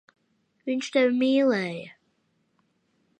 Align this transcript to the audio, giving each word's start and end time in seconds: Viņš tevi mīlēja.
Viņš 0.69 0.89
tevi 0.95 1.13
mīlēja. 1.19 1.93